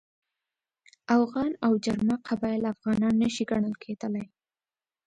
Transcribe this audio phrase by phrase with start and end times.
[1.15, 4.27] اوغان او جرما قبایل افغانان نه شي ګڼل کېدلای.